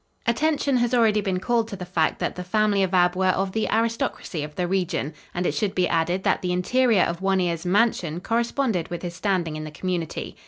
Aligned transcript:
Attention 0.25 0.77
has 0.77 0.95
already 0.95 1.21
been 1.21 1.39
called 1.39 1.67
to 1.67 1.75
the 1.75 1.85
fact 1.85 2.17
that 2.17 2.33
the 2.35 2.43
family 2.43 2.81
of 2.81 2.91
Ab 2.91 3.15
were 3.15 3.27
of 3.27 3.51
the 3.51 3.69
aristocracy 3.71 4.41
of 4.43 4.55
the 4.55 4.67
region, 4.67 5.13
and 5.31 5.45
it 5.45 5.53
should 5.53 5.75
be 5.75 5.87
added 5.87 6.23
that 6.23 6.41
the 6.41 6.51
interior 6.51 7.03
of 7.03 7.21
One 7.21 7.39
Ear's 7.39 7.67
mansion 7.67 8.19
corresponded 8.19 8.87
with 8.87 9.03
his 9.03 9.13
standing 9.13 9.55
in 9.55 9.63
the 9.63 9.69
community. 9.69 10.35